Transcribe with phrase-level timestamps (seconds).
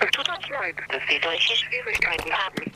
[0.00, 2.72] Es tut uns leid, dass Sie solche Schwierigkeiten haben.